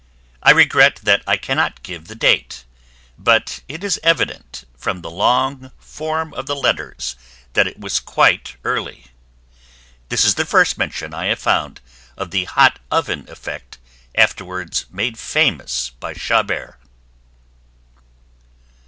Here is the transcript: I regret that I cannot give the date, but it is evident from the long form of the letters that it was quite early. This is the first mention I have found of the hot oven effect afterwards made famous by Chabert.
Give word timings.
I 0.41 0.49
regret 0.49 0.95
that 1.03 1.21
I 1.27 1.37
cannot 1.37 1.83
give 1.83 2.07
the 2.07 2.15
date, 2.15 2.65
but 3.19 3.59
it 3.67 3.83
is 3.83 3.99
evident 4.01 4.63
from 4.75 5.01
the 5.03 5.11
long 5.11 5.71
form 5.77 6.33
of 6.33 6.47
the 6.47 6.55
letters 6.55 7.15
that 7.53 7.67
it 7.67 7.79
was 7.79 7.99
quite 7.99 8.55
early. 8.63 9.11
This 10.09 10.25
is 10.25 10.33
the 10.33 10.43
first 10.45 10.75
mention 10.75 11.13
I 11.13 11.25
have 11.25 11.37
found 11.37 11.81
of 12.17 12.31
the 12.31 12.45
hot 12.45 12.79
oven 12.89 13.29
effect 13.29 13.77
afterwards 14.15 14.87
made 14.89 15.19
famous 15.19 15.91
by 15.99 16.15
Chabert. 16.15 16.79